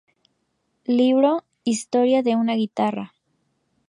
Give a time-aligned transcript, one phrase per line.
[0.87, 3.13] Libro "Historia de una guitarra".